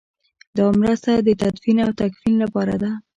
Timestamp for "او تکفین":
1.85-2.35